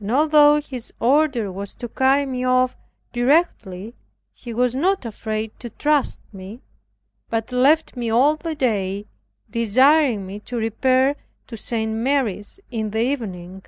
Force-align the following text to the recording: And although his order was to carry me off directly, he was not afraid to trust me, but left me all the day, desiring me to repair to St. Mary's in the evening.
And 0.00 0.10
although 0.10 0.62
his 0.62 0.94
order 0.98 1.52
was 1.52 1.74
to 1.74 1.90
carry 1.90 2.24
me 2.24 2.42
off 2.42 2.74
directly, 3.12 3.92
he 4.32 4.54
was 4.54 4.74
not 4.74 5.04
afraid 5.04 5.52
to 5.60 5.68
trust 5.68 6.22
me, 6.32 6.62
but 7.28 7.52
left 7.52 7.94
me 7.94 8.08
all 8.08 8.36
the 8.36 8.54
day, 8.54 9.04
desiring 9.50 10.24
me 10.26 10.40
to 10.40 10.56
repair 10.56 11.16
to 11.48 11.56
St. 11.58 11.92
Mary's 11.92 12.60
in 12.70 12.92
the 12.92 13.00
evening. 13.02 13.60